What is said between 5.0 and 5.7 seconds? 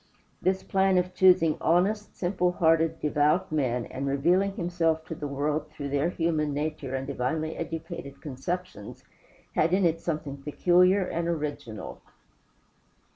to the world